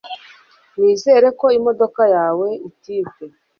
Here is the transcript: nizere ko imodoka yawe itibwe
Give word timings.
nizere 0.77 1.27
ko 1.39 1.45
imodoka 1.59 2.01
yawe 2.15 2.47
itibwe 2.69 3.25